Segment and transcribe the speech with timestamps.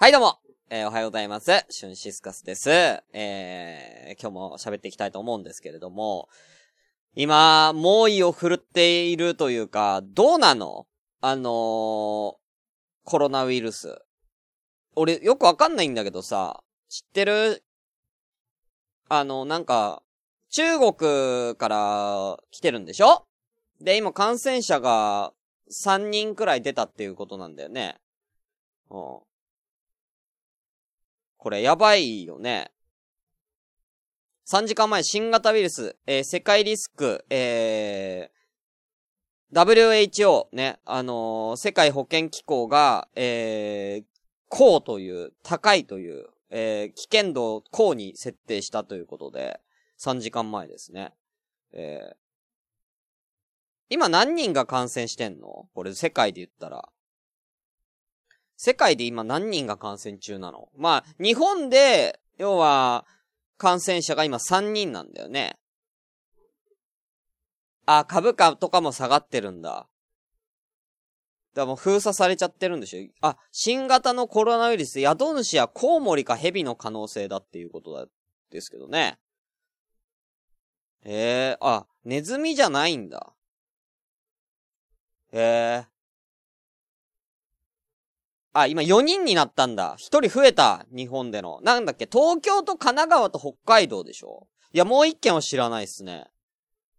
[0.00, 0.38] はい、どうも。
[0.70, 1.50] えーおはようございます。
[1.70, 2.70] シュンシスカスです。
[2.70, 6.28] えー今日も喋っていきたいと思うんですけれども、
[7.16, 10.86] 今、猛威を振るっているというか、どうなの？
[11.20, 12.38] あのーコ
[13.18, 13.98] ロナウイルス。
[14.94, 17.64] 俺、よくわかんないんだけどさ、知ってる？
[19.08, 20.04] あの、なんか、
[20.50, 23.26] 中国から来てるんでしょ？
[23.80, 25.32] で、今感染者が
[25.72, 27.96] 3人くらい出たっていうことなんだよね。
[28.90, 29.18] うん。
[31.38, 32.70] これやばいよね。
[34.46, 38.38] 3時間前、新型ウイルス、えー世界リスク、えー
[39.52, 44.04] WHO、ね、あのー世界保健機構が、えー
[44.50, 49.60] 高という、高いという、えー危険度を高に設定したということで、
[50.00, 51.12] 3時間前ですね。
[51.72, 52.16] えー
[53.90, 55.66] 今何人が感染してんの？
[55.74, 56.90] これ世界で言ったら。
[58.60, 60.68] 世界で今何人が感染中なの？
[60.76, 63.06] まあ、日本で、要は、
[63.56, 65.56] 感染者が今3人なんだよね。
[67.86, 69.70] あ、株価とかも下がってるんだ。
[69.70, 69.88] だか
[71.54, 73.26] らもう封鎖されちゃってるんでしょ？
[73.28, 78.06] あ、新型のコロナウイルス、宿主やコウモリかヘビの可能性だっていうことだ、
[78.50, 79.18] ですけどね。
[81.04, 83.32] ええあ、ネズミじゃないんだ。
[85.30, 85.97] ええ
[88.60, 89.94] あ、今4人になったんだ。
[89.94, 90.86] 1人増えた。
[90.90, 91.60] 日本での。
[91.62, 94.46] なんだっけ東京と神奈川と北海道でしょ？
[94.72, 96.26] いや、もう一件は知らないっすね。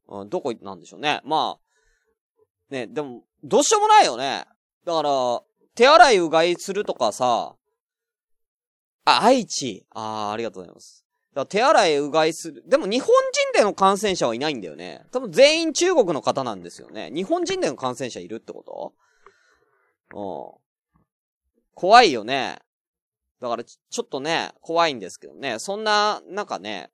[0.08, 1.22] うん、どこなんでしょうね。
[1.24, 2.74] まあ。
[2.74, 4.46] ね、でも、どうしようもないよね。
[4.86, 5.42] だから、
[5.76, 7.56] 手洗いうがいするとかさ。
[9.06, 9.86] あ、愛知。
[9.92, 11.06] あー、ありがとうございます。
[11.34, 12.64] だから手洗いうがいする。
[12.68, 15.06] でも日本人での感染者はいないんだよね。
[15.12, 17.12] 多分全員中国の方なんですよね。
[17.14, 18.94] 日本人での感染者いるってこと？
[20.14, 20.69] うん。
[21.80, 22.60] 怖いよね。
[23.40, 25.60] だからち、ちょっとね、怖いんですけどね。
[25.60, 26.92] そんな中ね、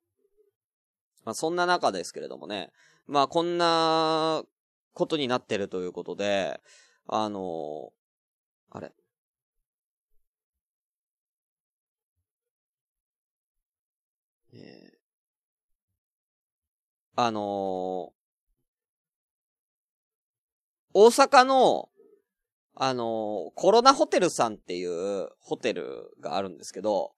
[1.24, 2.70] まあそんな中ですけれどもね。
[3.08, 4.44] まあこんな
[4.92, 6.60] ことになってるということで、
[7.08, 7.90] あの
[8.70, 8.92] あれ。
[14.52, 14.96] えー
[17.18, 18.12] あの
[20.92, 21.88] 大阪の、
[22.78, 27.12] あのコロナホテルさんっていうホテルがあるんですけど、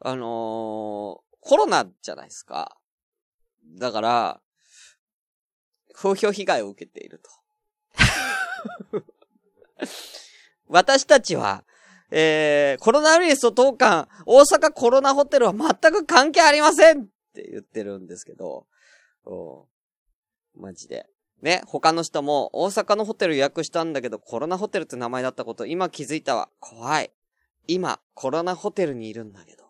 [0.00, 2.76] あのコロナじゃないですか。
[3.78, 4.40] だから、
[5.94, 7.30] 風評被害を受けていると。
[10.68, 11.64] 私たちは、
[12.10, 18.66] えー、コロナウイルスと当館、大阪コロナホテルは全く関係ありませんって言ってるんですけど、
[19.24, 19.34] う
[20.58, 21.06] んマジで。
[21.42, 26.48] ね、他の人も大阪のホテル予約したんだけどコロナホテルって名前だったこと今気づいたわ。
[26.60, 27.10] 怖い。
[27.66, 29.64] 今、コロナホテルにいるんだけど。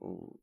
[0.00, 0.40] うん、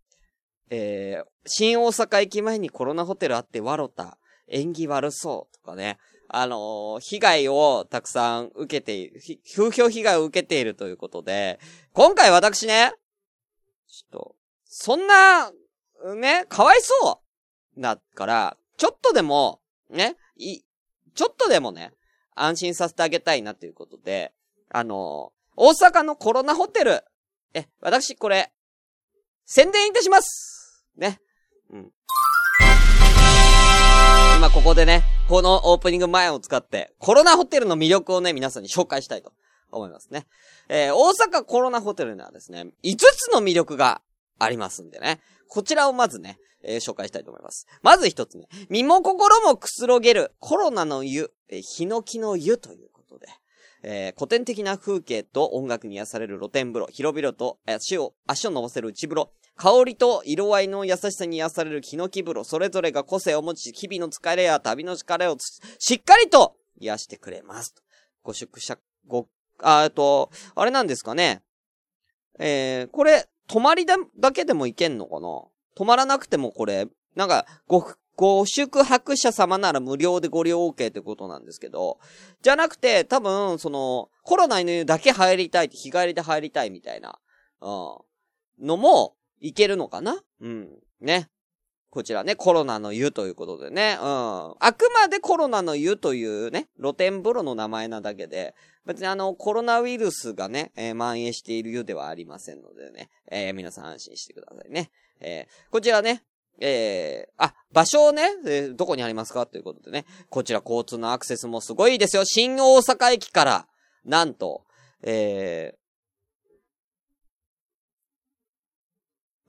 [0.70, 4.18] えー、新大阪駅前にコロナホテルあって笑った。
[4.48, 5.98] 縁起悪そうとかね。
[6.28, 9.20] あのー被害をたくさん受けている、
[9.56, 11.60] 風評被害を受けているということで、
[11.94, 12.94] 今回私ね、
[13.88, 15.52] ちょっと、そんな、
[16.16, 17.23] ね、かわいそう
[17.78, 20.62] だから、ちょっとでも、ね、い、
[21.16, 21.92] ちょっとでもね、
[22.36, 24.34] 安心させてあげたいなということで、
[24.70, 27.04] あのー大阪のコロナホテル、
[27.54, 28.52] え、私これ、
[29.46, 31.20] 宣伝いたしますね。
[31.70, 31.92] うん。
[34.38, 39.32] 今ここでね、このオープニング前を使って、コロナホテルの魅力をね、皆さんに紹介したいと
[39.72, 40.26] 思いますね。
[40.70, 44.02] えー大阪コロナホテルにはですね、5つの魅力が
[44.40, 45.20] ありますんでね。
[45.54, 47.68] こちらをまずね、えー紹介したいと思います。
[47.84, 53.28] まず一つね、身も心もくつろげるコロナの湯、えーヒノキの湯ということで、
[53.84, 65.38] えー古典的な風景と音楽に癒される露天風呂、広々と足を、足を伸ばせる内風呂、香りと色合いの優しさに癒されるヒノキ風呂、それぞれが個性を持ち、日々の疲れや旅の疲れを
[65.78, 67.76] しっかりと癒してくれます。
[68.24, 69.28] ご宿舎、ご、
[69.60, 71.44] あ、えっと、あれなんですかね。
[72.40, 75.28] えー、これ、泊まりだ、だけでも行けんのかな？
[75.76, 77.86] 泊まらなくてもこれ、なんか、ご、
[78.16, 82.00] ご宿泊者様なら無料でご利用 OK ってことなんですけど、
[82.42, 87.20] じゃなくて、多分、その、コロナの湯だけ入りたいって、日帰りで入りたいみたいな、
[87.62, 87.70] う
[88.64, 90.22] ん、のも、いけるのかな？
[90.40, 90.70] うん。
[91.02, 91.30] ね。
[91.94, 94.08] こちらね、コロナの湯ということでね、うん。
[94.08, 104.90] あくまでコロナの湯というね、露天風呂の名前なだけで、別にあの、コロナウイルスがね、えー蔓延している湯ではありませんのでね、えー皆さん安心してくださいね。
[105.20, 106.24] えーこちらね、
[106.60, 112.26] えーあ、場所をね、えーどこにありますかということでね、こちら交通のアクセスもすごいですよ。
[112.26, 113.68] 新大阪駅から、
[114.04, 114.66] なんと、
[115.04, 115.76] え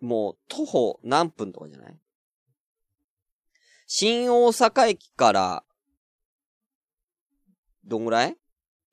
[0.02, 1.99] ー、もう、徒歩何分とかじゃない？
[3.96, 5.64] 新大阪駅から、
[7.85, 8.37] どんぐらい？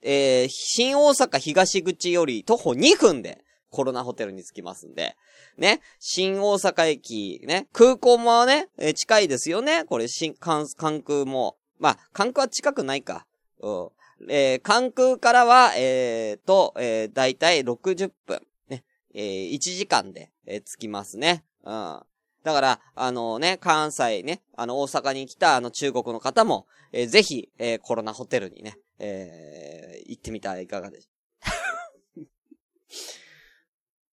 [0.04, 5.16] えー、新大阪東口より徒歩2分でコロナホテルに着きますんで、
[5.58, 9.86] ね、新大阪駅、ね、空港もね、えー、近いですよね。
[9.86, 11.58] これ、新、関、関空も。
[11.80, 13.26] まあ、関空は近くないか。
[13.60, 13.90] うん。
[14.30, 18.46] えー、関空からは、えー、と、えー、だいたい60分。
[18.70, 18.84] ね、
[19.16, 21.44] えー、1時間で、えー、着きますね。
[21.64, 22.04] うん。
[22.44, 32.26] だから、あのね、関西ね、あの、大阪に来たあの中国の方も、えー、ぜひ、えー、コロナホテルにね、えー、行ってみたらいかがでしょう。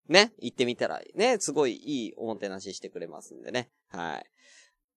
[0.13, 3.71] ね、行ってみたらね、すごいいいおもてなししてくれますんでね。
[3.89, 4.23] は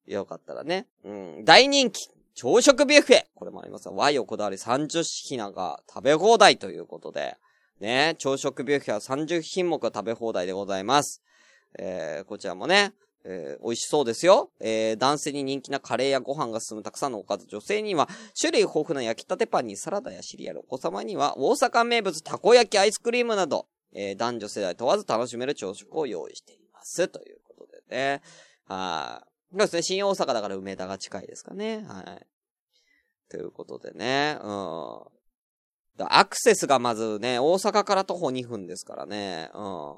[0.08, 0.12] い。
[0.12, 0.88] よかったらね。
[1.04, 1.46] うん。
[1.46, 7.38] 大人気朝食ビュッフェこれもあります和洋こだわり30品が食べ放題ということで。
[7.80, 11.22] ね、朝食ビュッフェは30品目食べ放題でございます。
[11.80, 14.52] えー、こちらもね、えー、美味しそうですよ。
[14.60, 18.10] えー、男性に人気なカレーやご飯が進むたくさんのおかず、女性には
[18.40, 27.08] 種類豊富な焼きたてパンにサラダやシリアル、お子様には大阪名物たこ焼きアイスクリームなど、えー、男女世代問わず楽しめる朝食を用意しています。
[27.08, 28.22] ということでね。
[28.66, 29.28] はい。
[29.52, 31.86] そうですね、新大阪だから梅田が近いですかね。
[31.88, 32.28] はい。
[33.30, 34.38] ということでね。
[34.42, 35.22] うん。
[36.10, 39.50] アクセスがまずね、大阪から徒歩2分ですからね。
[39.54, 39.96] うん。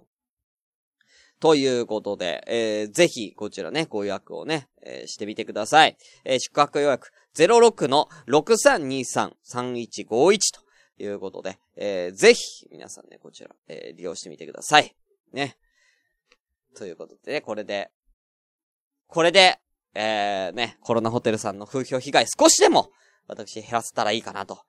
[1.44, 5.98] ということで、えー、ぜひ、こちらね、ご予約をね、えー、してみてください。
[6.24, 10.40] えー、宿泊予約06の6323-3151
[10.98, 12.40] ということで、えー、ぜひ、
[12.72, 14.96] 皆さんね、こちら、えー、利用してみてください。
[15.34, 15.58] ね。
[16.78, 17.92] ということでね、これで、
[19.08, 19.60] これで、
[19.96, 22.90] えー、ね、コロナホテルさんの風評被害少しでも、
[23.28, 24.60] 私減らせたらいいかなと、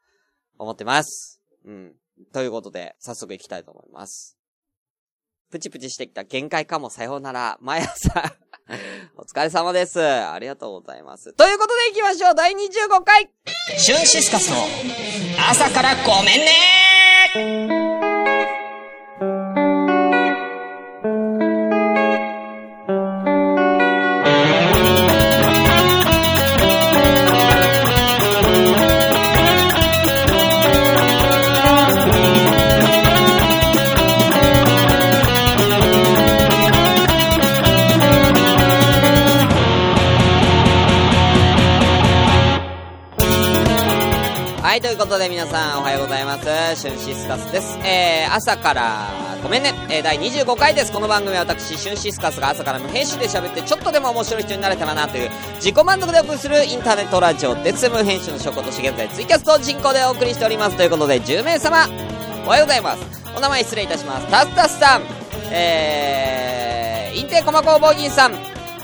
[0.58, 1.40] 思ってます。
[1.64, 1.94] うん。
[2.32, 4.36] ということで、早速行きたいと思います。
[5.54, 7.58] プチプチしてきた限界かもさようなら。
[7.60, 8.34] 毎朝
[9.16, 10.02] お疲れ様です。
[10.02, 11.32] ありがとうございます。
[11.32, 12.34] ということで行きましょう。
[12.34, 12.56] 第25
[13.04, 13.30] 回。
[13.78, 14.56] シュンシスカスの
[15.48, 17.93] 朝からごめんね
[45.04, 46.80] ことで皆さんおはようございます。
[46.80, 47.76] シュンシスカスです。
[47.84, 49.10] えー、朝から、
[49.42, 49.74] ごめんね。
[49.90, 50.90] えー、第25回です。
[50.90, 57.86] この番組は私、シュンシスカスが朝から無編集で喋ってちょっとでも面白い人になれたらなという自己満足でオープするインターネットラジオです。
[57.90, 60.76] 無編集の証拠として現在ツイキャスト人口でお送りしております。
[60.78, 61.86] ということで10名様、
[62.46, 63.04] おはようございます。
[63.36, 64.26] お名前失礼いたします。
[64.30, 65.02] タスタスさん、
[65.52, 68.32] えー、インテコマ工房銀さん、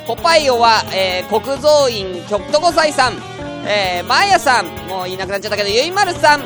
[0.06, 3.29] ポパイオは、えー、国蔵院極東祭さん、
[3.66, 6.42] えー、マーヤさん、もういなくなっちゃったけど、ゆいまるさん、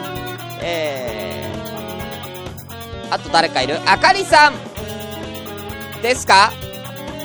[0.61, 3.79] えー、あと誰かいる？
[3.87, 4.55] あかりさん、
[6.03, 6.53] ですか？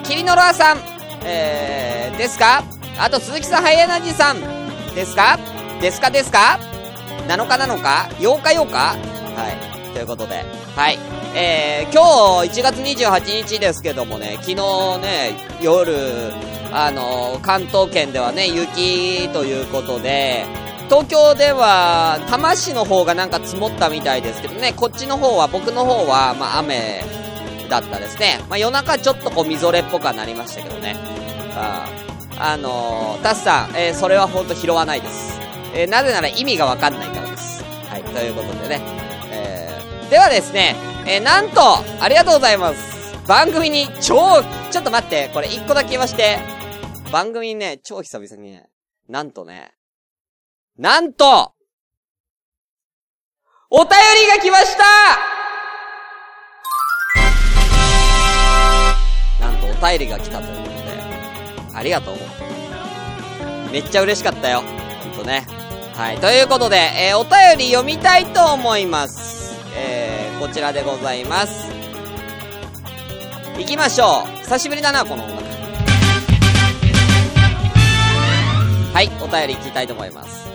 [0.03, 0.77] キリノロアさん、
[1.23, 2.63] えー、ですか？
[2.99, 4.41] あと鈴木さん、ハイエナジーさん、
[4.95, 5.37] ですか？
[5.81, 6.09] ですか？
[6.11, 6.59] ですか
[7.27, 8.95] ?7 日なのか ?8 日8日は
[9.51, 9.93] い。
[9.93, 10.45] ということで、
[10.79, 10.99] はい。
[11.35, 16.31] えー、今日1月28日ですけどもね、昨日ね、夜、
[16.71, 20.45] あの、関東圏ではね、雪ということで、
[20.87, 27.03] 東京では、多摩市の方がなんか積もったみたいですけどね、こっちの方は、僕の方は、まあ雨
[27.69, 28.39] だったですね。
[28.47, 30.95] まあ夜中ちょっとこう、みぞれっぽくはなりましたけどね。
[31.57, 31.89] あ
[32.39, 35.41] あのー、タスさん、えー、それはほんと拾わないです。
[35.75, 37.65] えー、なぜなら意味がわかんないからです。
[37.89, 38.98] はい、ということでね。
[40.09, 40.75] ではですね、
[41.05, 41.61] えー、なんと、
[42.01, 43.15] ありがとうございます。
[43.27, 46.39] 番組に超、ちょっと待って、これ一個だけ言わして。
[47.11, 48.69] 番組にね、超久々にね、
[49.07, 49.71] なんとね、
[50.77, 51.53] なんと
[53.69, 53.89] お便
[54.21, 54.83] りが来ました
[59.39, 62.15] なんとお便りが来たということで、ありがとう。
[63.71, 64.63] めっちゃ嬉しかったよ。
[65.03, 65.45] ほんとね。
[65.93, 66.17] はい。
[66.17, 69.38] ということで、えー、お便り読みたいと思います。
[69.75, 71.69] えー、こちらでございます。
[73.57, 74.37] 行きましょう。
[74.39, 75.43] 久しぶりだな、この音楽。
[78.93, 80.47] はい、お便り聞きたいと思います。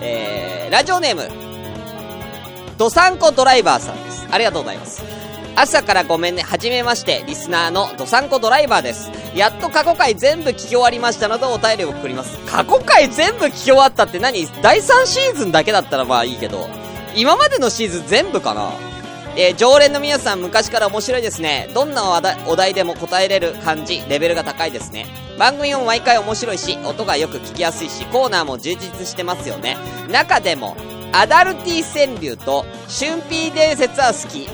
[0.00, 1.28] えー、ラジオネーム、
[2.76, 4.26] ドサンコドライバーさんです。
[4.30, 5.02] ありがとうございます。
[5.56, 9.10] 朝からごめんね、はじめまして、リスナーのドサンコドライバーです。
[9.34, 12.38] やっと過去回全部聞き終わりましたのでお便りを送ります。
[12.46, 14.46] 過去回全部聞き終わったって何？
[14.62, 16.68] 第3シーズンだけだったらまあいいけど、
[17.18, 18.70] 今までのシーズン全部かな？
[19.36, 21.68] えー、常連の皆さん昔から面白いですね。
[21.74, 22.04] どんな
[22.46, 25.06] お題でも答えれる感じ、レベルが高いですね。
[25.36, 29.76] 番組も毎回面白いし、音がよく聞きやすいし、コーナーも充実してますよね。
[30.08, 30.76] 中でも、
[31.10, 34.48] アダルティ川柳と、春ー伝説は好き。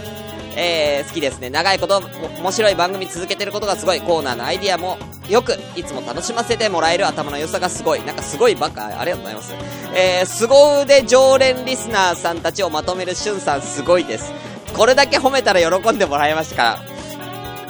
[0.56, 1.50] えー、好きですね。
[1.50, 2.00] 長いこと、
[2.38, 4.00] 面白い番組続けてることがすごい。
[4.00, 8.04] コーナーのアイディアもよく、いつも楽しませてもらえる頭の良さがすごい。
[8.04, 9.54] なんかすごいばっか、ありがとうございます。
[9.94, 14.32] えー、凄腕常連リスナーさんたちをまとめるしゅんさんすごいです。
[14.76, 16.62] これだけ褒めたら喜んでもらいましたか？
[16.62, 16.80] ら。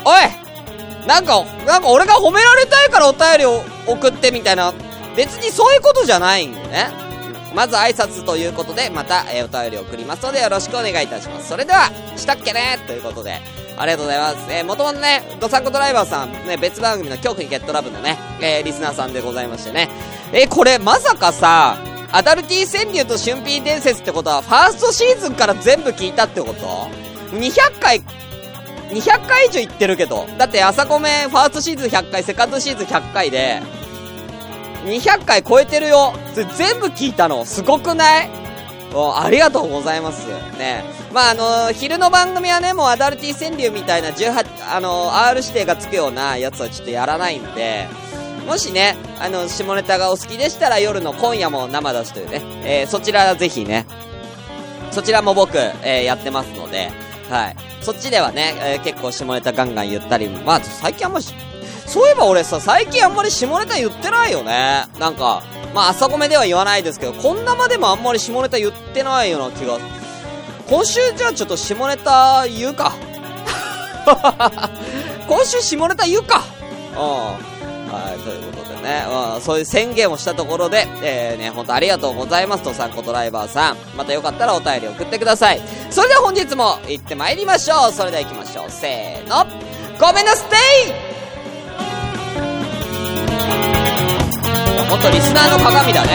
[0.04, 4.72] おいなんか、なんか俺が褒められたいからお便りを送ってみたいな、
[5.16, 7.03] 別にそういうことじゃないんでね。
[7.54, 11.48] まず挨拶ということで、また、えー、お便り送りますのでよろしくお願いいたします。
[11.48, 12.78] それでは、したっけね？
[12.86, 13.40] ということで、
[13.76, 14.52] ありがとうございます。
[14.52, 19.88] えー、もともとね、ドサンコドライバーさん、ね、別番組の恐怖にゲットラブのね、えー、リスナーさんでございましてね。
[20.32, 21.76] えー、これ、まさかさ、
[22.10, 26.88] アダルティ川柳と春ー伝説ってことは、ファーストシーズンから全部聞いたってこと
[27.36, 28.02] ?200 回、
[28.90, 30.26] 200回以上言ってるけど。
[30.38, 33.60] だって、朝コメ、ファーストシーズン100回、セカンドシーズン100回で、
[34.84, 36.12] 200回超えてるよ。
[36.56, 37.44] 全部聞いたの。
[37.44, 38.30] すごくない？
[38.96, 40.28] ありがとうございます。
[40.56, 40.84] ね。
[41.12, 47.88] まあ、あのー、昼の番組はね、もうアダルティ川柳みたいな18、あのー、R 指定がつくようなやつはちょっとやらないんで、
[48.46, 53.86] もしね、あの、下ネタがお好きでしたら夜の今夜も生出しというね、えー、そちらはぜひね、
[54.92, 56.92] そちらも僕、えー、やってますので、
[57.30, 57.56] はい。
[57.80, 61.34] そっちではね、えー、結構下ネタガンガン言ったり、まあ、最近あんまし、
[61.86, 64.86] そういえば俺さ、最近あんまり下ネタ言ってないよね。
[64.98, 65.42] なんか、
[65.74, 69.78] まあ、朝ごめでは言わないですけど、こんなまでもあんまり下ネタ言ってないような気が。
[70.68, 72.92] 今週じゃあちょっと下ネタ言うか。
[75.28, 76.42] 今週下ネタ言うか。
[76.92, 77.54] うん。
[77.94, 79.04] はい、ということでね、
[79.36, 83.76] うん、そういう宣言をしたところで、えー、ね、ほんとありがとうございますと、さんこドライバーさん。
[83.96, 85.60] またよかったらお便り送ってください。
[85.90, 87.92] それでは本日も行ってまいりましょう。
[87.92, 88.70] それでは行きましょう。
[88.70, 89.46] せーの。
[90.00, 90.44] ごめんなさ
[94.84, 96.10] いほんとリスナーの鏡だね。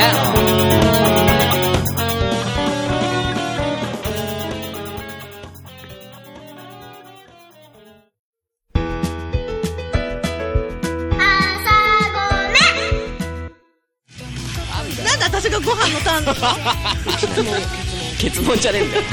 [15.03, 16.39] なんで私がご飯のターンなの
[18.19, 19.03] ケツモンじゃねえんだよ。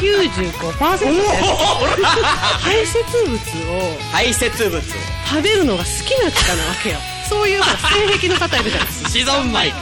[0.00, 0.72] 95%
[2.60, 3.34] 排泄物
[3.70, 4.80] を排泄物を。
[5.28, 6.98] 食べるのが好きな方なわけよ。
[7.28, 9.08] そういう性癖の方いるじゃないですか。
[9.08, 9.72] シゾンマイ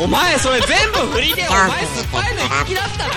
[0.00, 3.14] お前それ全部振りでお前酸っぱいの好きだったな。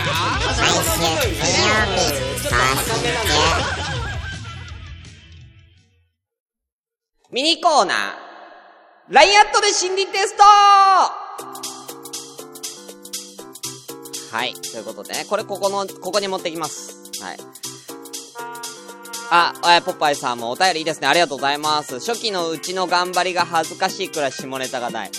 [7.32, 7.98] ミニコーナー。
[9.12, 10.44] LINE アットで心理テスト
[14.31, 14.53] はい。
[14.53, 16.98] ということでね、これここの、ここに持ってきます。
[17.21, 17.38] はい。
[19.31, 21.07] あ、え、ポッパイさんもお便りいいですね。
[21.07, 22.00] ありがとうございます。
[22.00, 25.12] 初期のうちの頑張りが恥ずかしいくらい下ネタがない。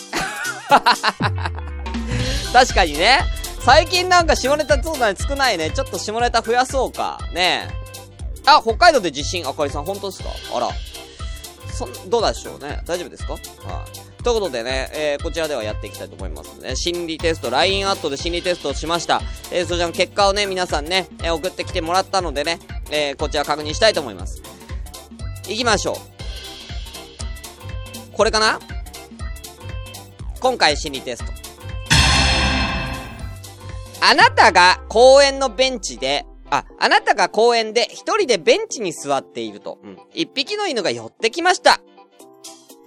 [2.53, 3.21] 確かにね。
[3.61, 5.71] 最近なんか下ネタそうだね、少ないね。
[5.71, 7.19] ちょっと下ネタ増やそうか。
[7.33, 7.69] ね
[8.47, 10.31] あ、北海道で地震、あかりさん、本当ですか？
[10.55, 10.71] あら。
[11.73, 12.81] そん、どうでしょうね。
[12.87, 13.35] 大丈夫ですか？
[13.35, 13.43] はい、
[14.23, 16.77] ということでね、えー、こちらではやっていきたいと思いますね。
[16.77, 19.23] 心理テスト、LINE アットで心理テストをしました。
[19.51, 22.59] えー、そちらの結果をね、皆さんね、えー、送ってきてもらったのでね、
[22.91, 24.43] えー、こちら確認したいと思います。
[25.49, 25.97] いきましょう。
[28.13, 28.61] これかな？
[30.41, 31.33] 今回心理テスト。
[34.03, 39.79] あなたが公園のベンチであ、あなたが公園で一人でベンチに座っていると。
[39.83, 39.99] うん。
[40.13, 41.81] 一匹の犬が寄ってきました。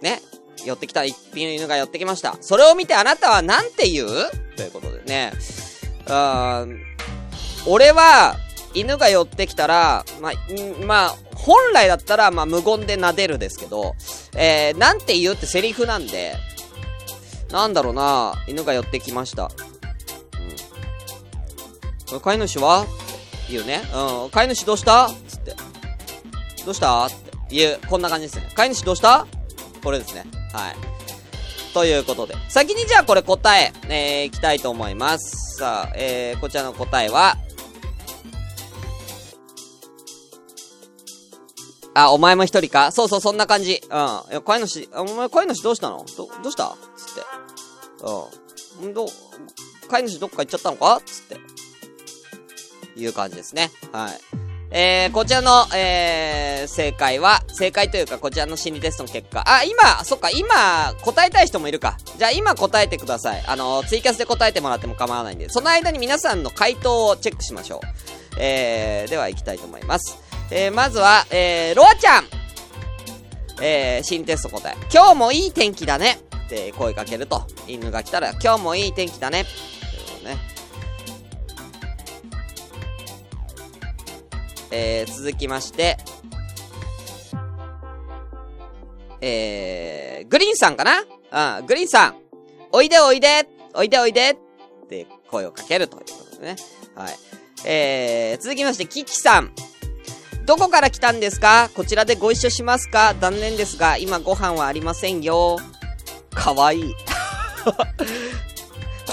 [0.02, 0.20] ね。
[0.65, 2.38] 寄ってきた一匹の犬が寄ってきました。
[2.41, 4.08] それを見てあなたは何て言う？
[4.55, 5.34] ということでね。
[6.08, 6.79] うーん。
[7.67, 8.36] 俺は、
[8.74, 10.34] 犬が寄ってきたら、まあ、
[10.86, 13.96] まあ、本来だったら、まあ、無言で撫でるですけど、
[14.36, 16.36] えー、なんて言うってセリフなんで、
[17.51, 19.51] なんだろうな犬が寄ってきました。
[22.12, 22.20] うん。
[22.20, 22.88] 飼い主は？
[23.48, 23.84] 言うね。
[23.93, 24.29] うん。
[24.32, 25.12] 飼い主どうした？
[25.27, 25.55] つって。
[26.65, 27.05] どうした？
[27.05, 27.15] って
[27.51, 27.79] 言う。
[27.88, 28.50] こんな感じですね。
[28.55, 29.27] 飼い主どうした？
[29.84, 30.25] これですね。
[30.54, 30.76] はい。
[31.74, 32.36] ということで。
[32.50, 35.58] 先にじゃあこれ答え、えー、いきたいと思います。
[35.58, 37.36] さあ、えー、こちらの答えは、
[41.96, 42.92] あ、お前も一人か？
[42.92, 43.82] そうそう、そんな感じ。
[43.84, 44.42] うん。
[44.42, 46.06] 飼い主、お前飼い主どうしたの？
[46.18, 46.76] ど、どうした？
[46.98, 47.22] つって。
[48.82, 48.94] うん。
[48.94, 49.08] ど、
[49.90, 51.02] 飼い主どっか行っちゃったのか？
[51.06, 51.38] つって。
[53.00, 53.72] いう感じですね。
[53.92, 54.20] はい。
[54.75, 59.44] えー、こちらの、えー、正解は、正解というか、こちらの心理テストの結果。
[59.46, 61.96] あ、今、そっか、今、答えたい人もいるか。
[62.18, 63.44] じゃあ今答えてください。
[63.46, 67.80] あの、ツイキャスで答えてもらっても構わないんで、その間に皆さんの回答をチェックしましょう。
[68.39, 70.18] えー、では行きたいと思います。
[70.50, 72.25] えー、まずは、えー、ロアちゃん
[73.62, 74.75] えー、新テスト答え。
[74.92, 79.46] 今日もいい天気だねって声かけると、犬が来たら、今日もいい天気だね。
[79.46, 79.53] という
[80.15, 80.38] ことね。
[84.75, 85.98] えー、続きまして、
[89.22, 91.60] えー、グリーンさんかな？
[91.60, 92.15] うん、グリーンさん。
[92.72, 94.38] おいでおいでおいでおいでっ
[94.89, 96.56] て声をかけるということでね。
[96.96, 97.13] はい。
[97.65, 99.53] えー、続きまして、キキさん。
[100.48, 101.70] どこから来たんですか？
[101.75, 103.13] こちらでご一緒しますか？
[103.22, 105.60] 残念ですが、今ご飯はありませんよ。
[106.32, 106.96] かわいい。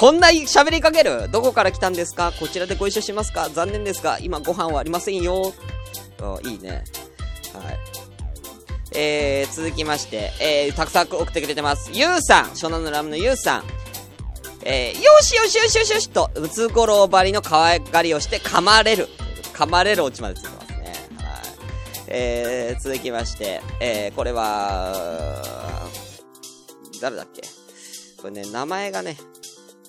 [0.00, 1.28] こんな喋りかける？
[1.30, 2.33] どこから来たんですか？
[2.40, 3.50] こちらでご一緒しますか？
[3.50, 5.52] 残念ですが、今ご飯はありませんよ。
[6.42, 6.85] いいね。
[7.52, 7.78] はい。
[8.95, 11.90] えー、続きまして、えー、たくさん送ってくれてます。
[11.92, 13.64] ゆうさん湘南のラムのゆうさん。
[14.64, 19.07] えー、よしよしよしよしよしと、ムツゴロウ張りの可愛がりをして噛まれる。
[19.52, 20.76] 噛まれるオチまでついてますね。
[20.76, 20.95] はい。
[22.07, 25.42] えー、続きまして、えー、これは、
[27.02, 27.42] 誰だっけ？
[28.23, 29.19] これね、名前がね、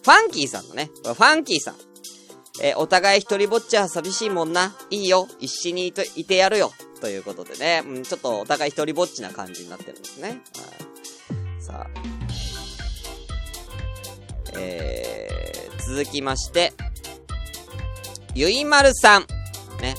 [0.03, 1.75] ファンキーさんのね、ファンキーさん。
[2.62, 4.75] えーお互い一人ぼっちは寂しいもんな。
[4.89, 5.27] いいよ。
[5.39, 6.72] 一緒にいていてやるよ。
[7.00, 10.29] ということでね、うん、ちょっとお互い一人ぼっちな感じになってるんですね。
[10.29, 10.39] はい。
[11.63, 11.88] さあ。
[14.58, 16.74] えー、続きまして、
[18.36, 19.22] ゆいまるさん。
[19.81, 19.96] ね。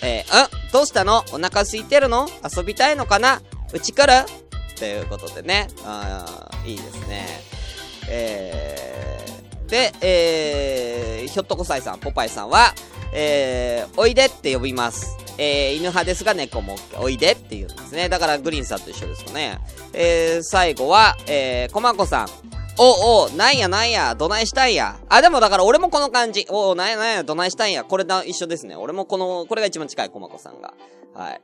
[0.00, 1.24] えー、んどうしたの？
[1.32, 2.28] お腹空いてるの？
[2.56, 3.42] 遊びたいのかな？
[3.72, 4.12] うち来る
[4.78, 5.68] ということでね。
[5.84, 7.26] あーいいですね。
[8.08, 8.93] えー、
[9.74, 12.72] で、えー、ひょっとこさいさん、ポパイさんは、
[13.12, 15.16] えー、おいでって呼びます。
[15.36, 18.08] えー、犬派ですが猫もおいでって言うんですね。
[18.08, 19.58] だからグリーンさんと一緒ですかね。
[19.92, 22.28] えー、最後は、えー、コマコさん。
[22.78, 24.96] おおなんやなんや、どないしたんや。
[25.08, 26.46] あ、でもだから俺もこの感じ。
[26.50, 27.82] おおなんやなんや、どないしたんや。
[27.82, 28.76] これだ、一緒ですね。
[28.76, 30.72] 俺もこの、これが一番近い、コマコさんが。
[31.14, 31.40] はい。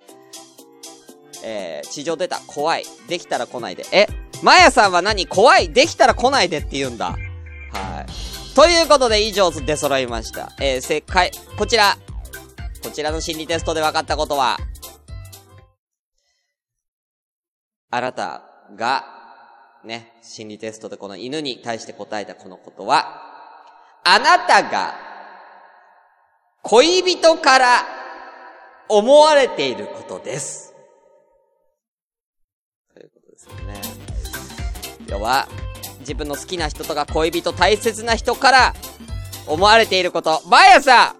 [1.43, 2.38] えー、地上出た。
[2.47, 2.85] 怖い。
[3.09, 3.85] できたら来ないで。
[3.90, 4.07] え
[4.40, 5.27] マヤさんは何？
[5.27, 5.73] 怖い。
[5.73, 7.16] できたら来ないでって言うんだ。
[7.72, 8.54] はい。
[8.54, 10.52] ということで以上出揃いました。
[10.61, 11.96] えー、正解、こちら。
[12.83, 14.59] こちらの心理テストで分かったことは、
[17.90, 18.42] あなた
[18.76, 19.04] が、
[19.85, 23.20] ね、心理テストでこの犬に対して答えたこのことは、
[24.04, 24.94] あなたが、
[26.62, 27.83] 恋人から
[28.88, 30.74] 思われていることです。
[32.94, 33.80] ということですよね。
[35.06, 35.48] 要は、
[36.11, 38.75] 自分の好きな人とか恋人、大切な人から
[39.46, 40.42] 思われていること。
[40.49, 41.14] 毎朝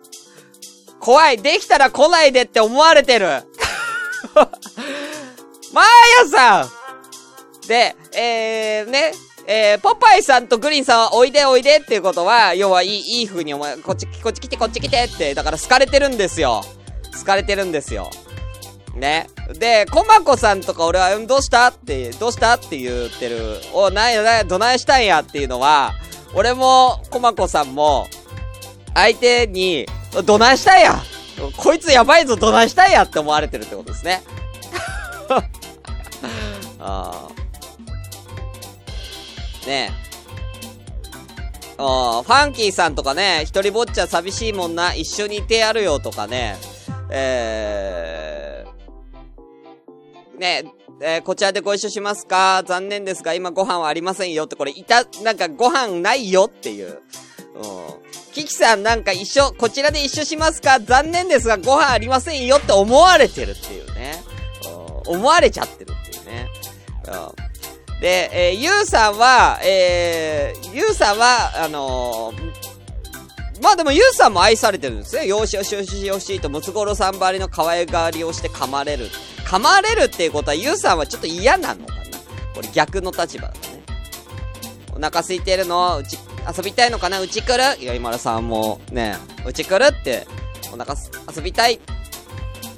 [0.99, 3.27] 怖いできたら来ないでって思われてる
[5.73, 5.87] 毎
[6.25, 6.69] 朝
[7.69, 9.13] で、えー、ね、
[9.47, 16.65] えー、ポパイさんとグリーンさんはおいでおいでっていうことは、要はいい、いい風に思い、こっち、こっち来てこっち来てって、だから好かれてるんですよ。
[17.17, 18.11] 好かれてるんですよ。
[18.95, 19.29] ね。
[19.59, 21.69] で、コマコさんとか俺は、うんどうした？
[21.69, 22.55] って、どうした？
[22.55, 23.61] って言ってる。
[23.73, 25.93] お、なんや、なんや、どないしたんやっていうのは、
[26.35, 28.07] 俺も、コマコさんも、
[28.95, 29.87] 相手に、
[30.25, 31.01] どないしたんや？
[31.57, 33.05] こいつやばいぞ、どないしたんや？
[33.05, 34.23] って思われてるってことですね。
[36.79, 40.11] あーねえ。
[41.83, 46.59] あファンキーさんとかね、一人ぼっちは寂しいもんな、一緒にいてやるよとかね、
[47.11, 48.30] えー、
[50.41, 50.65] ね
[51.03, 52.65] え、ーこちらでご一緒しますか？
[52.67, 56.89] 残念ですが、今ご飯はありませんよって、これ、いた、なんかご飯ないよっていう。
[56.89, 57.01] うん。
[58.33, 60.81] キキさんなんか一緒、こちらで一緒しますか？
[60.81, 64.15] 残念ですが、ご飯ありませんよって思われてるっていうね。
[65.05, 66.49] うん思われちゃってるっていうね。
[67.07, 72.60] うんで、えー、ゆうさんは、えー、ゆうさんは、あのー
[73.63, 75.27] まあでもゆうさんも愛されてるんですね。
[75.27, 79.09] よしよしよしよしと、ムツゴロウさんばりの可愛がりをして噛まれる。
[79.45, 82.01] 噛まれるっていうことは、ゆうさんはちょっと嫌なのかな
[82.55, 83.83] これ逆の立場だね。
[84.93, 86.19] お腹空いてるのうち、
[86.57, 87.63] 遊びたいのかなうち来る？
[87.63, 90.27] よいや、今田さんも、ね、うち来るって、
[90.73, 91.81] お腹す遊びたい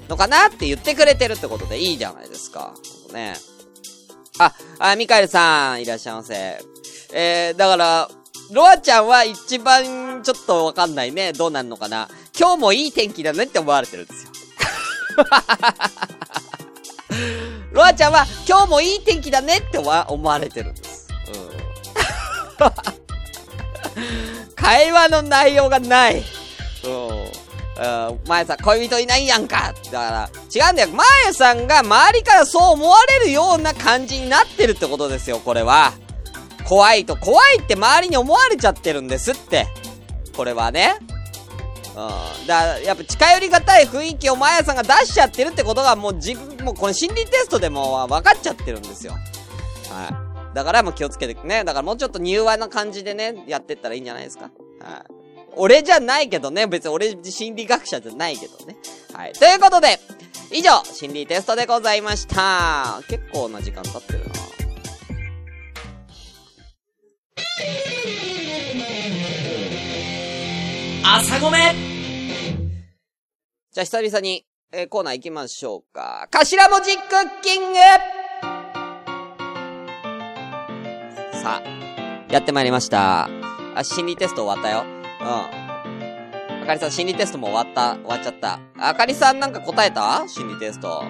[0.09, 2.75] のかなって言ってくれてるってことでいいじゃないですか。
[3.13, 3.35] ね。
[4.39, 6.59] あ、あ、ミカエルさん、いらっしゃいませ。
[7.13, 8.09] えー、だから、
[8.51, 11.33] ロアちゃんは一番ちょっとわかんないね。
[11.33, 12.09] どうなんのかな。
[12.39, 14.31] 今日もいい天気だねって思われてるんですよ。
[17.73, 21.09] ロアちゃんは今日もいい天気だねってわ思われてるんです。
[22.61, 22.71] うん。
[24.55, 26.23] 会話の内容がない。
[26.85, 27.33] うん。
[27.75, 30.89] うん、さん恋人いないやんかだから、違うんだよ。
[30.91, 35.95] まやさんが周りからそう思われるような感じになってるってことですよ、これは。
[36.69, 39.67] 怖いと、怖いって周りに思われちゃってるんですって。
[40.37, 40.97] これはね。
[41.97, 42.47] うん。
[42.47, 49.13] だから、やっぱ近寄りがたい雰囲気をまやさんが出しちゃってるってことがもう自分、もうこの心理テストでも分かっちゃってるんですよ。
[49.13, 49.19] は
[50.53, 50.55] い。
[50.55, 51.65] だからもう気をつけてね。
[51.65, 54.45] だからもうちょっと柔和な感じでね、やってったらいいんじゃないですか。
[54.45, 54.53] はい。
[55.55, 56.67] 俺じゃないけどね。
[56.67, 58.77] 別に俺心理学者じゃないけどね。
[59.13, 59.33] はい。
[59.33, 60.01] ということで、
[60.51, 63.03] 以上、心理テストでございました。
[63.09, 64.62] 結構な時間経ってるな。
[71.05, 71.59] 朝ごめ
[73.73, 76.29] じゃあ久々に、えーコーナー行きましょうか。
[76.31, 77.79] 頭文字クッキング
[81.43, 81.69] さあ、
[82.31, 83.29] やってまいりました。
[83.75, 84.85] あ、心理テスト終わったよ。
[85.21, 85.27] うん。
[85.27, 87.97] あかりさん、心理テストも終わった。
[87.97, 88.61] 終わっちゃった。
[88.79, 90.25] あかりさんなんか答えた？
[90.29, 90.89] 心理テスト。
[90.89, 91.05] わ、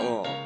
[0.00, 0.39] うん。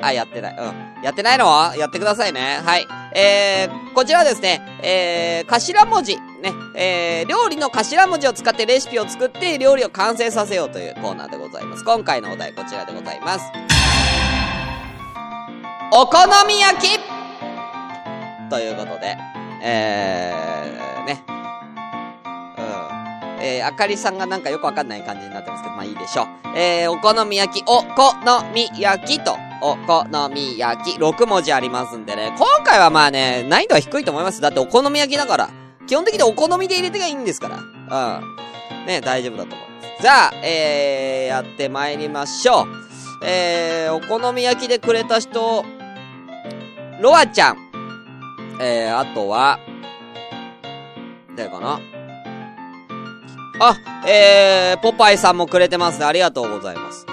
[0.00, 0.56] あ、やってない。
[0.56, 1.02] うん。
[1.02, 1.74] やってないの？
[1.76, 2.60] やってくださいね。
[2.64, 2.86] はい。
[3.14, 11.84] えー、こちらはですね、えー、頭文字、ね、えー、料理の頭文字を使ってレシピを作って料理を完成させようというコーナーでございます。
[11.84, 13.44] 今回のお題こちらでございます。
[15.92, 17.00] お好み焼き
[18.50, 19.16] ということで、
[19.62, 21.24] えー、ね。
[22.58, 22.62] う
[23.40, 23.42] ん。
[23.42, 26.26] えー、あかりさんがなんかよくわかんない感じになってますけど、まあいいでしょう。
[26.56, 28.14] えー、お好み焼き、お好
[28.54, 32.32] み焼きと、お好み焼き、6文字ありますんでね。
[32.38, 34.40] 今回はまあね、難易度は低いと思います。
[34.40, 35.50] だってお好み焼きだから。
[35.86, 37.56] 基本的にお好みで入れてがいいんですから。
[37.56, 38.86] うん。
[38.86, 40.02] ね、大丈夫だと思います。
[40.02, 42.66] じゃあ、えー、やってまいりましょう。
[43.24, 45.64] えー、お好み焼きでくれた人、
[47.00, 47.56] ロアちゃん。
[48.60, 49.58] えー、あとは、
[51.36, 51.80] 誰かな？
[53.60, 56.04] あ、えー、ポパイさんもくれてますね。
[56.04, 57.07] ありがとうございます。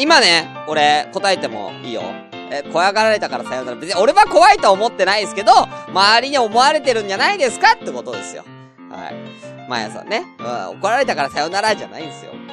[0.00, 2.02] 今ね、俺、答えてもいいよ。
[2.50, 3.76] え、怖がられたからさよなら。
[3.76, 5.52] 別に俺は怖いとは思ってないですけど、
[5.88, 8.44] 周りに思われてるんじゃないですかってことですよ。
[8.90, 9.68] はい。
[9.68, 10.24] まやさんね。
[10.38, 12.32] うん、怒られたからさよならじゃないんですよ。
[12.32, 12.50] うん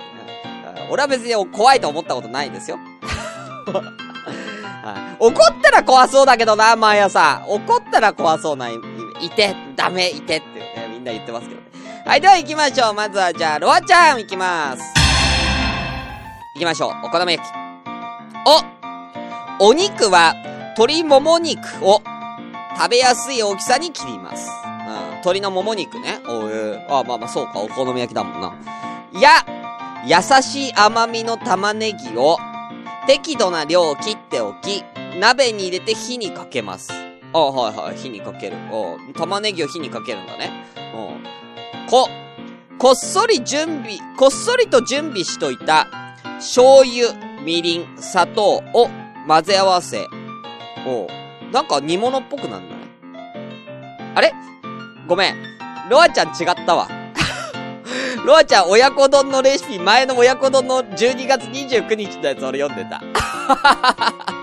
[0.90, 2.78] 俺は別に怖いと思ったことないですよ。
[3.68, 7.50] はい怒ったら怖そうだけどな、マーヤさん。
[7.50, 8.76] 怒ったら怖そうな、い
[9.20, 11.68] いて、ダメ、いてってね、みんな言ってますけどね。
[12.06, 12.94] はい、では行きましょう。
[12.94, 14.97] まずは、じゃあ、ロアちゃん行きます。
[16.58, 17.06] 行きましょう。
[17.06, 17.46] お好み焼き。
[19.60, 20.34] おお肉は、
[20.76, 22.02] 鶏もも肉を
[22.76, 24.50] 食べやすい大きさに切ります。
[24.66, 26.20] うん、鶏のもも肉ね。
[26.26, 28.56] おえー、あ、まあまあそうか、お好み焼きだもんな。
[29.22, 29.46] や、
[30.06, 32.38] 優しい甘みの玉ねぎを
[33.06, 34.84] 適度な量を切っておき、
[35.20, 36.92] 鍋に入れて火にかけます。
[37.34, 38.58] あ、はいはい、火にかける。
[38.72, 40.66] お玉ねぎを火にかけるんだね。
[40.76, 41.88] うん。
[41.88, 42.10] こ、
[42.80, 45.88] こっそり準備、こっそりと準備しといた、
[46.38, 48.90] 醤油、みりん、砂糖を
[49.28, 50.08] 混ぜ合わせ。
[50.86, 51.08] お
[51.52, 52.82] なんか煮物っぽくなんだね。
[54.16, 54.34] あれ？
[55.08, 55.36] ごめん。
[55.90, 56.88] ロアちゃん違ったわ。
[58.26, 63.02] ロアちゃん親子丼のレシピ、前の親子丼の12月29日のやつ俺読んでた。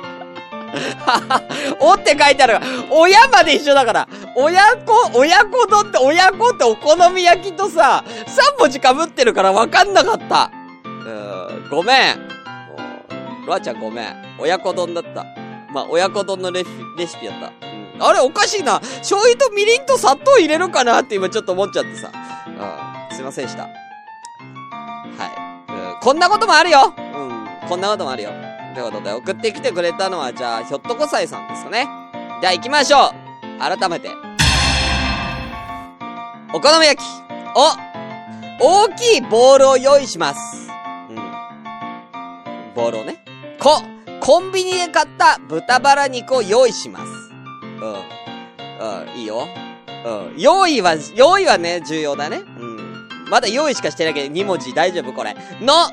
[1.80, 2.58] おって書いてある。
[2.90, 4.08] 親まで一緒だから。
[4.34, 10.50] 親子、親子丼って親子ってお好み焼きとさ、3文字被ってるから分かんなかった。
[10.84, 11.33] うん、
[11.70, 12.18] ごめん。
[12.18, 12.26] も
[13.44, 14.14] うロアちゃんごめん。
[14.38, 15.24] 親子丼だった。
[15.72, 17.66] まあ、親子丼のレシピ、レシピやった。
[17.66, 18.02] うん。
[18.02, 18.80] あれおかしいな。
[18.80, 22.10] 醤油とみりんと砂糖入れるかなって今ちょっと思っちゃってさ。
[22.46, 23.14] うん。
[23.16, 23.64] すいませんでした。
[23.64, 23.70] は
[25.68, 25.72] い。
[25.94, 26.00] うん。
[26.00, 27.68] こんなこともあるようん。
[27.68, 28.30] こんなこともあるよ。
[28.74, 31.88] ということで、送ってきてくれたのは、じゃあ、ひょっとこさいさんですかね。
[32.40, 34.10] じゃあ行きましょう改めて。
[36.52, 37.06] お好み焼き
[38.60, 40.68] お大きいボールを用意します。
[42.74, 43.24] ボールをね。
[43.60, 43.80] こ、
[44.20, 47.06] コンビニで買った豚バラ肉を用意します。
[47.80, 47.92] うん。
[47.92, 49.46] うん、いいよ。
[50.04, 50.34] うん。
[50.38, 52.38] 用意は、用意はね、重要だね。
[52.38, 53.08] うん。
[53.30, 55.34] まだ用意しかしてないけど、2文字大丈夫これ。
[55.60, 55.88] の、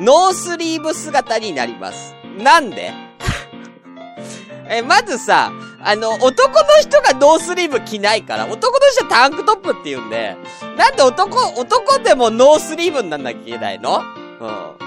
[0.00, 2.14] ノースリーブ姿になります。
[2.38, 2.92] なんで？
[4.68, 10.36] え、まずさ、あの、男の人がノースリーブ着ないから、男の人はタンクトップって言うんで、
[10.76, 14.00] なんで男、男でもノースリーブになんなきゃいけないの？
[14.40, 14.83] うん。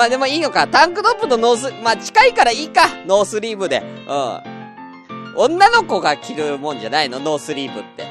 [0.00, 0.66] まあでもいいのか。
[0.66, 2.88] タンクトップとノース、まあ近いからいいか。
[3.06, 3.82] ノースリーブで。
[4.08, 5.34] うん。
[5.36, 7.20] 女の子が着るもんじゃないの？
[7.20, 8.06] ノースリーブって。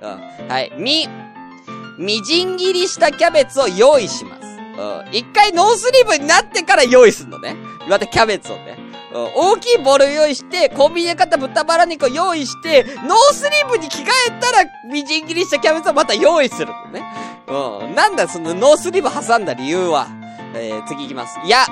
[0.00, 0.06] う
[0.44, 0.48] ん。
[0.48, 0.72] はい。
[0.78, 1.08] み、
[1.98, 4.42] みじん切りしたキャベツを用意します。
[4.46, 5.16] うん。
[5.16, 7.56] 一回ノースリーブになってから用意すんのね。
[7.88, 8.76] またキャベツをね。
[8.78, 8.92] うん
[9.34, 17.02] 大きいボール用意して、コンビニで買った豚バラ肉を用意して、ノースリーブに着替えたら、みじん切りしたキャベツをまた用意するのね。
[17.48, 17.94] うん。
[17.94, 20.06] なんだ、そのノースリーブ挟んだ理由は。
[20.54, 21.38] えー、次いきます。
[21.46, 21.66] や、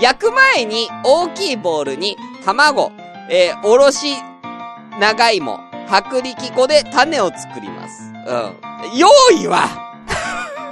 [0.00, 2.92] 焼く前に大きいボウルに卵、
[3.30, 4.14] えー、おろし
[5.00, 8.12] 長芋、薄力粉で種を作ります。
[8.26, 8.98] うん。
[8.98, 9.08] 用
[9.40, 9.68] 意は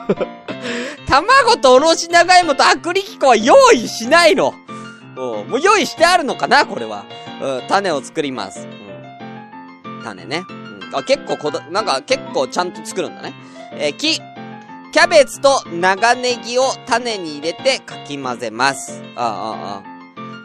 [1.07, 4.55] 卵とおろし長芋と薄力粉は用意しないの。
[5.17, 5.49] うん。
[5.49, 7.05] もう用意してあるのかなこれは。
[7.41, 7.69] うん。
[7.69, 8.67] 種を作ります。
[9.85, 10.03] うん。
[10.03, 10.45] 種ね。
[10.49, 10.97] うん。
[10.97, 13.35] あ、結構こだ、なんか結構ちゃんと作るんだね。
[13.73, 14.21] えー、き、
[14.93, 19.01] キャベツと長ネギを種に入れてかき混ぜます。
[19.15, 19.91] ああ、ああ。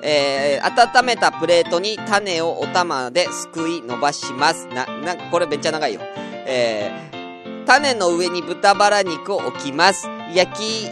[0.03, 4.67] えー、温めたプレートに種をお玉ですくい伸ばします。
[4.67, 6.01] な、なこれめっちゃ長いよ。
[6.45, 10.07] えー、種の上に豚バラ肉を置きます。
[10.31, 10.89] 焼き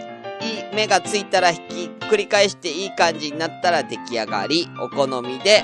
[0.73, 5.63] 目がついたらひっくり返していい感じになったら出来上がり、お好みで、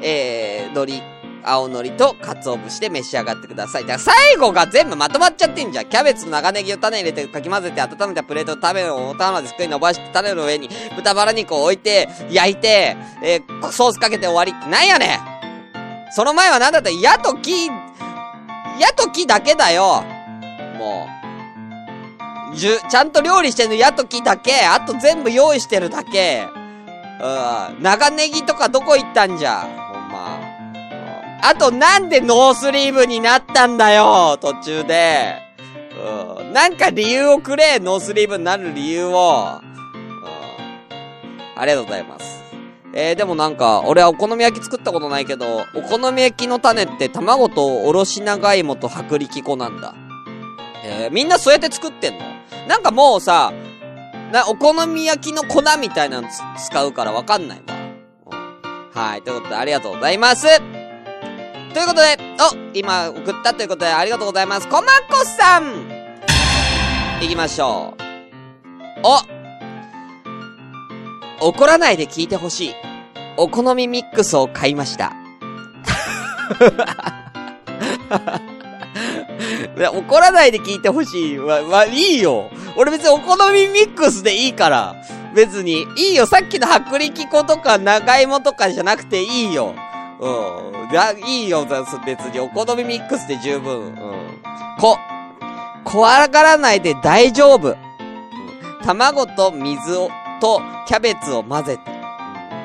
[0.00, 1.15] えー、海苔、
[1.46, 3.82] 青海苔と鰹節で召し上がってください。
[3.82, 5.86] だから最後が全部まとまっちゃってんじゃん。
[5.88, 16.90] キャベツと長ネギを種入れてかき混ぜて温めたプレートを種をお玉ですくい伸ばして種の上に豚バラ肉を置いて、焼いて、えー、ソースかけて終わりってなんやねんその前はなんだった？
[16.90, 17.72] ら、やとき、や
[18.96, 20.02] ときだけだよ
[20.78, 21.06] も
[22.52, 22.56] う。
[22.56, 26.48] じゅ、ちゃんと料理してんのやときだけ、あと全部用意してるだけ。
[27.20, 29.64] うん、長ネギとかどこ行ったんじゃ？
[29.64, 29.86] ん。
[31.42, 35.36] あとなんでノースリーブになったんだよ途中で。
[36.38, 36.52] うん。
[36.52, 39.10] なんか理由をくれノースリーブになる理由を。
[39.10, 39.66] うん。
[41.56, 42.36] ありがとうございます。
[42.98, 49.94] えー、でもなんか、俺はお好み焼き作ったことないけど、お好み焼きの種って卵とおろし長芋と薄力粉なんだ。
[50.82, 52.20] えー、みんなそうやって作ってんの？
[52.66, 53.52] なんかもうさ、
[54.32, 57.74] な、お好み焼きの粉みたいなの使うからわかんないわ。
[58.94, 59.22] はい。
[59.22, 60.46] ということで、ありがとうございます。
[61.76, 64.66] ということで、お、今送ったということでありがとうございます。
[64.66, 65.64] こまこさん
[67.20, 68.02] 行きましょう。
[71.42, 72.74] お怒らないで聞いてほしい。
[73.36, 75.12] お好みミックスを買いました。
[79.92, 81.38] 怒らないで聞いてほしい。
[81.38, 82.48] わ、わ、いいよ。
[82.78, 84.96] 俺別にお好みミックスでいいから。
[85.34, 85.86] 別に。
[85.98, 86.24] いいよ。
[86.24, 89.74] さっきの薄力粉とか長芋とかじゃなくていいよ。
[90.18, 90.88] うん。
[90.92, 91.66] だ、いいよ。
[92.04, 93.86] 別にお好みミックスで十分。
[93.86, 93.94] うん。
[94.78, 94.98] こ、
[95.84, 97.76] 怖がらないで大丈夫。
[98.84, 101.90] 卵と水を、とキャベツを混ぜて。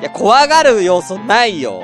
[0.00, 1.82] いや、怖がる要素ないよ。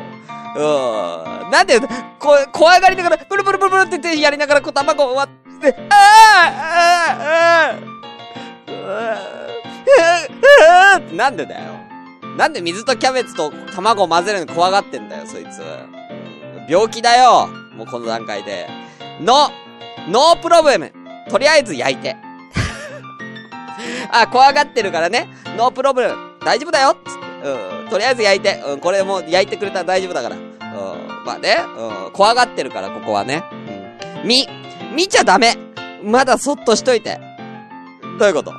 [0.57, 1.51] うん。
[1.51, 1.81] なんで、
[2.19, 7.25] こ、怖がりながら、ブルブルブルブルって手やりながら、こう、卵を割って、あああ
[7.61, 7.89] ああ
[8.91, 9.17] あ
[10.97, 11.78] あなんでだよ。
[12.39, 15.61] なんで水とキャベツと卵を混ぜるの怖がってんだよ、そいつ。
[16.69, 17.49] 病気だよ。
[17.75, 18.69] もうこの段階で。
[19.21, 19.51] の、
[20.09, 20.93] No problem。
[21.29, 22.15] とりあえず焼いて。
[24.13, 25.29] あ、怖がってるからね。
[25.57, 26.15] No problem。
[26.45, 26.97] 大丈夫だよ。
[27.05, 27.49] つって。
[27.83, 27.89] うん。
[27.89, 28.63] とりあえず焼いて。
[28.69, 28.79] うん。
[28.79, 30.37] これも焼いてくれたら大丈夫だから。
[30.37, 30.43] うん。
[31.27, 31.57] まあね。
[32.07, 32.13] うん。
[32.13, 33.43] 怖がってるから、ここはね。
[34.23, 34.29] うん。
[34.29, 34.49] 見、
[34.95, 35.57] 見ちゃダメ。
[36.05, 37.19] まだそっとしといて。
[38.21, 38.53] どういうこと？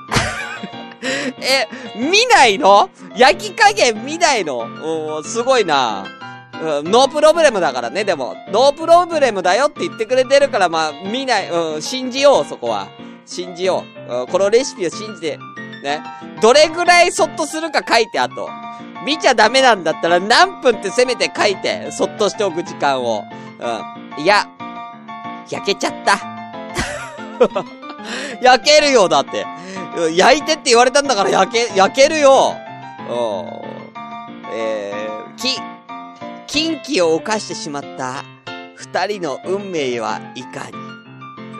[1.02, 2.90] え、見ないの？
[3.16, 5.18] 焼き加減見ないの？
[5.18, 6.06] うん、すごいな。
[6.62, 8.36] うん、 No problem だからね、でも。
[8.52, 12.90] No problem だよって言ってくれてるから、まあ、見ない、うん、信じよう、そこは。
[13.26, 14.14] 信じよう。
[14.22, 15.40] うん、このレシピを信じて、
[15.84, 16.02] ね。
[16.42, 18.50] どれぐらいそっとするか書いて、あと。
[19.06, 23.24] 見ちゃダメなんだったら何分ってせめて書いて、そっとしておく時間を。
[24.18, 24.24] うん。
[24.24, 24.46] いや、
[25.50, 26.20] 焼けちゃった。
[28.42, 29.46] 焼けるよ、だって。
[30.16, 32.56] 焼いてって言われたんだから焼け、焼けるよ。
[33.10, 33.70] うん。
[34.54, 35.60] えー、き、
[36.48, 38.24] 禁忌を犯してしまった
[38.76, 40.72] 二人の運命はいかに？
[40.72, 40.82] とい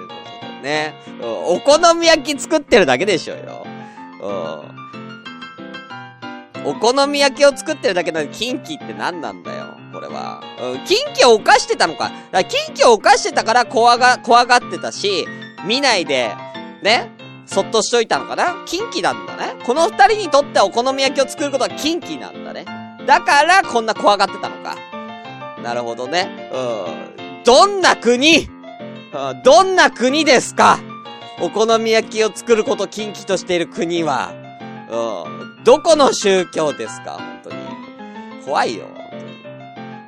[0.04, 0.94] うことね。
[1.22, 3.66] お好み焼き作ってるだけでしょうよ。
[4.22, 4.32] う
[6.66, 6.70] ん。
[6.72, 10.42] お好み焼きを作ってるだけなのに、禁忌って何なんだよ、これは。
[10.62, 12.06] うん、禁忌を犯してたのか。
[12.06, 15.26] だから禁忌を犯してたから怖が、怖がってたし、
[15.66, 16.32] 見ないで、
[16.84, 17.12] ね、
[17.52, 18.64] そっとしといたのかな？
[18.66, 19.56] 禁忌なんだね。
[19.66, 22.66] この二人にとってはお好み焼きを作ることは禁忌なんだね。
[23.08, 24.76] だから、こんな怖がってたのか。
[25.64, 26.50] なるほどね。
[26.54, 27.44] うん。
[27.44, 28.48] どんな国？
[29.12, 30.80] うんどんな国ですか？
[31.42, 34.32] お好み焼きを作ることを禁忌としている国は。
[34.92, 35.64] うん。
[35.64, 37.14] どこの宗教ですか？
[37.14, 37.56] 本当に。
[38.46, 38.86] 怖いよ。
[38.94, 39.24] 本当に。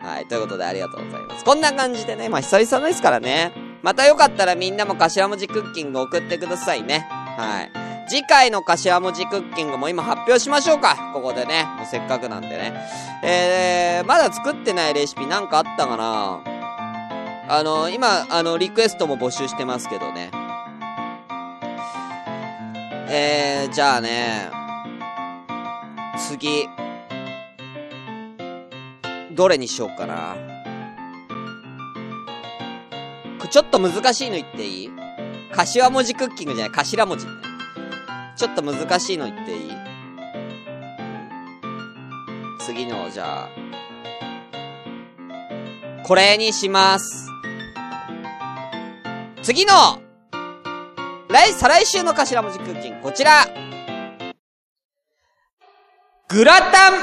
[0.07, 0.27] はい。
[0.27, 1.43] ということでありがとうございます。
[1.43, 2.29] こんな感じでね。
[2.29, 3.51] まあ、久々ですからね。
[3.81, 7.07] またよかったらみんなも頭文字クッキング送ってくださいね。
[7.37, 7.71] はい。
[8.09, 11.11] 次回の頭文字クッキングも今発表しましょうか。
[11.13, 11.65] ここでね。
[11.77, 12.73] もうせっかくなんでね。
[13.23, 16.41] えー、まだ作ってないレシピなんかあったかな？
[17.47, 20.31] あの、今、あの、リクエストも募集してますけどね。
[23.09, 24.49] えー、じゃあね、
[26.17, 26.67] 次、
[29.33, 30.35] どれにしようかな。
[33.49, 34.89] ちょっと難しいの言っていい？
[35.53, 37.25] 柏文字クッキングじゃない、頭文字。
[38.35, 39.71] ちょっと難しいの言っていい？
[42.59, 43.49] 次の、じゃあ、
[46.03, 47.27] これにします。
[49.41, 50.01] 次の、
[51.29, 53.45] 来、再来週の頭文字クッキング、こちら。
[56.29, 56.93] グラタン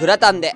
[0.00, 0.54] グラタンで。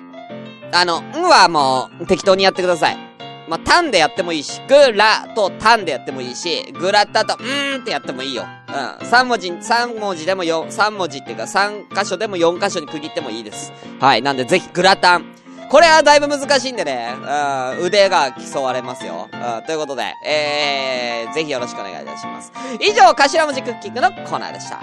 [0.73, 3.12] あの、んはもう、適当にやってください。
[3.47, 8.45] まあ、タンでやってもいいし、グラとタンでやってもいいし、グラタと、うーんってやってもいいよ。
[9.01, 9.05] うん。
[9.05, 13.71] 三文字、三文字でも四、三文字っていうか三箇所でも四箇所に区切ってもいいです。
[13.99, 14.21] はい。
[14.21, 15.25] なんでぜひグラタン。
[15.69, 17.15] これはだいぶ難しいんでね、
[17.79, 19.27] うん、腕が競われますよ。
[19.33, 22.51] うん、ということで、えー、ぜひよろしくお願いいたします。
[22.79, 24.79] 以上、頭文字クッキングのコーナーでした。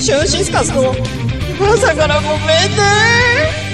[0.00, 0.92] シュンシスカスの
[1.60, 3.67] 朝からごめんね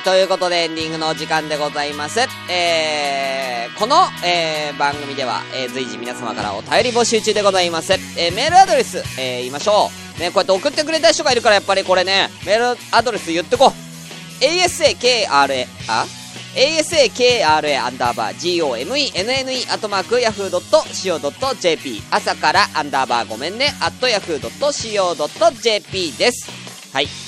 [0.00, 2.20] ということでエンディングのお時間でございます。
[2.50, 7.92] えー、この、えー、番組では、えー、随時皆様からお便り募集中でございます。
[7.92, 10.20] えー、メールアドレス、えー、言いましょう。
[10.20, 14.44] ね、こうやって送ってくれた人がいるからやっぱりこれね、メールアドレス言ってこう。
[14.44, 16.06] asakra、あ
[16.54, 26.50] ？Asakra アンダーバー gomenne アットマーク yahoo.co.jp 朝からアンダーバーごめんね、アット yahoo.co.jp です。
[26.92, 27.27] はい。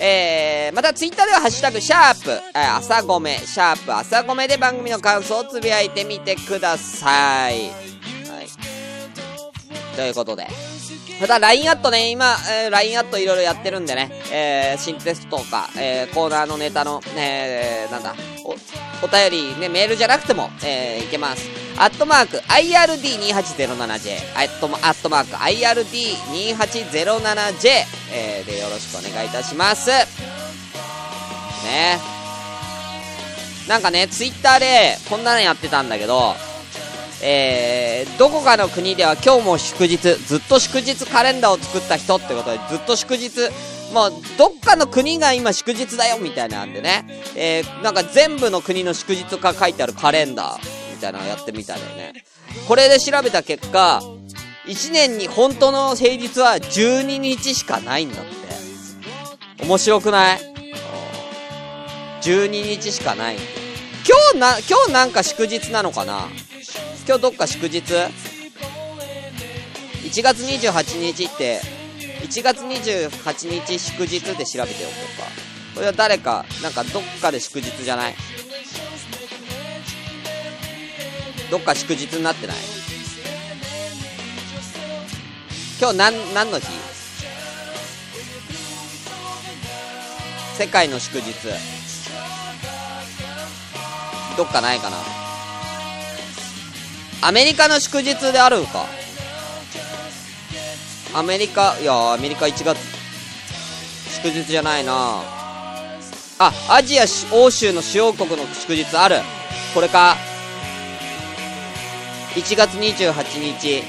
[0.00, 7.54] えー、またツイッターではハッシュタグ、シャープ、えー、朝ごめ、シャープ、朝ごめで番組の感想をつぶやいてみてください。
[7.54, 9.96] はい。
[9.96, 10.46] ということで。
[11.20, 21.67] また LINE アットね、今、えー、LINE アットいろいろやってるんでね、えー、新テストとか、えー、コーナーのネタの、えー、なんだ、お、お便りね、メールじゃなくても、えー、いけます。
[21.80, 27.68] アットマーク、IRD2807J、アットアットマーク、IRD2807J、
[28.12, 29.90] えー、でよろしくお願いいたします。
[29.90, 30.08] ね。
[33.68, 36.34] なんかね、ツイッターで、こんなのやってたんだけど、
[37.22, 43.50] えー、どこかの国では今日も祝日、ずっと祝日カレンダーを作った人ってことで、ずっと祝日、
[43.92, 47.04] もう、どっかの国が今祝日だよみたいなんでね、
[47.36, 50.87] えー、なんか全部の国の祝日が書いてあるカレンダー。
[50.98, 52.24] たいなのやってみたんだよね。
[52.66, 54.02] これで調べた結果、
[54.66, 59.64] 1年に本当の平日は12日しかないんだって。
[59.64, 60.40] 面白くない
[62.22, 62.48] ?12
[62.80, 63.36] 日しかない。
[63.36, 66.28] 今日な、今日なんか祝日なのかな？
[67.06, 68.12] 今日どっか祝日 ?1
[70.22, 71.60] 月28日って、
[72.22, 75.26] 1月28日祝日で調べておこうか。
[75.74, 78.14] これは誰か、なんかどっかで祝日じゃない？
[81.50, 82.56] どっか祝日になってない？
[85.80, 86.66] 今日何、何の日？
[90.58, 91.32] 世界の祝日。
[94.36, 94.96] どっかないかな？
[97.22, 98.84] アメリカの祝日であるんか？
[101.14, 102.76] アメリカ、いや、アメリカ1月、
[104.22, 105.22] 祝日じゃないな
[106.38, 109.16] あ、アジア欧州の主要国の祝日ある。
[109.74, 110.16] これか。
[112.38, 113.82] 1月28日。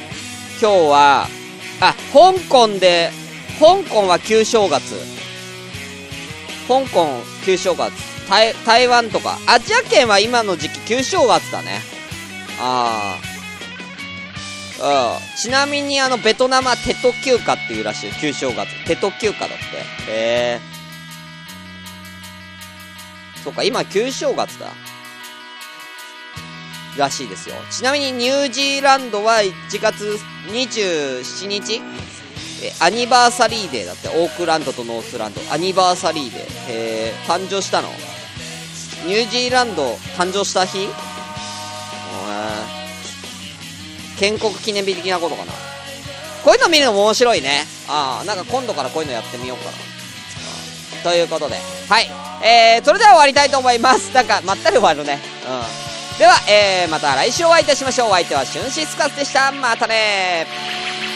[0.60, 1.28] 今日は、
[1.80, 3.12] あ、香港で、
[3.60, 4.96] 香港は旧正月。
[6.68, 7.92] 香港旧正月。
[8.28, 9.38] 台、台湾とか。
[9.46, 11.82] アジア圏は今の時期旧正月だね。
[12.60, 13.18] あ
[14.82, 15.16] あ。
[15.16, 15.38] うん。
[15.38, 18.12] ちなみにあの、ベトナムはテト休暇っていうらしい。
[18.20, 18.68] 旧正月。
[18.86, 20.12] テト休暇だって。
[20.12, 20.60] へえ。
[23.44, 24.72] そうか、今旧正月だ。
[26.98, 27.56] らしいですよ。
[27.72, 30.18] ちなみにニュージーランドは1月
[30.48, 31.82] 27日
[32.62, 34.10] え、 Anniversary Day だって。
[34.10, 35.40] オークランドとノースランド。
[35.52, 36.42] Anniversary Day。
[36.42, 37.90] へえ、誕生したの
[39.06, 40.90] ニュージーランド誕生した日？
[44.20, 45.54] 建国記念日的なことかな。
[46.44, 47.64] こういうの見るの面白いね。
[47.88, 49.72] ああ、なんか今度からこういうのやってみようかな。
[51.04, 51.56] ということで、
[51.88, 52.10] はい。
[52.46, 54.14] えー、それでは終わりたいと思います。
[54.14, 55.22] なんか、まったり終わるね。
[55.48, 55.89] うん。
[56.20, 58.10] では、えー、また来週お会いいたしましょう。
[58.10, 59.54] お相手はシュンシスカスでした。
[59.54, 61.09] またねー。